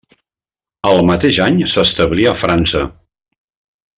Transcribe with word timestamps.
El 0.91 1.01
mateix 1.09 1.39
any 1.49 1.59
s'establí 1.75 2.27
a 2.31 2.35
França. 2.45 2.83